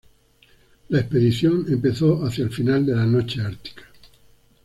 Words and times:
La 0.89 1.01
expedición 1.01 1.65
empezó 1.71 2.25
hacia 2.25 2.43
el 2.45 2.49
final 2.51 2.87
de 2.87 2.95
la 2.95 3.05
noche 3.05 3.39
ártica. 3.43 3.83